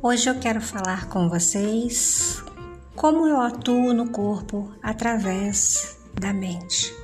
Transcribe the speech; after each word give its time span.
Hoje 0.00 0.30
eu 0.30 0.38
quero 0.38 0.60
falar 0.60 1.08
com 1.08 1.28
vocês 1.28 2.40
como 2.94 3.26
eu 3.26 3.40
atuo 3.40 3.92
no 3.92 4.10
corpo 4.10 4.72
através 4.80 5.98
da 6.14 6.32
mente. 6.32 6.97